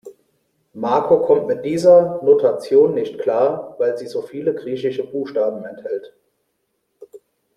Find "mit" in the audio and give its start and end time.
1.45-1.63